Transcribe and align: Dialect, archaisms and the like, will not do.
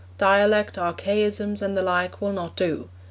Dialect, 0.17 0.79
archaisms 0.79 1.61
and 1.61 1.77
the 1.77 1.83
like, 1.83 2.21
will 2.21 2.33
not 2.33 2.55
do. 2.55 2.89